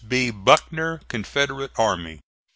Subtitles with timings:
[0.07, 0.31] B.
[0.31, 2.21] BUCKNER, Confederate Army.